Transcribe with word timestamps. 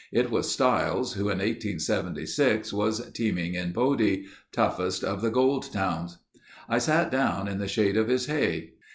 It 0.11 0.31
was 0.31 0.51
Stiles 0.51 1.13
who 1.13 1.29
in 1.29 1.37
1876 1.37 2.73
was 2.73 3.11
teaming 3.11 3.53
in 3.53 3.71
Bodie—toughest 3.71 5.03
of 5.03 5.21
the 5.21 5.29
gold 5.29 5.71
towns. 5.71 6.17
I 6.67 6.79
sat 6.79 7.11
down 7.11 7.47
in 7.47 7.59
the 7.59 7.67
shade 7.67 7.97
of 7.97 8.07
his 8.07 8.25
hay. 8.25 8.71